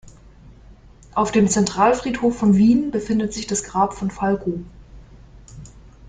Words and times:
Auf 1.13 1.31
dem 1.31 1.47
Zentralfriedhof 1.47 2.35
von 2.35 2.55
Wien 2.57 2.89
befindet 2.89 3.35
sich 3.35 3.45
das 3.45 3.63
Grab 3.63 3.93
von 3.93 4.09
Falco. 4.09 4.61